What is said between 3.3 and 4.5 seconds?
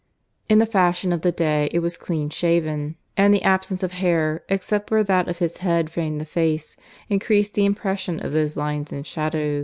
the absence of hair,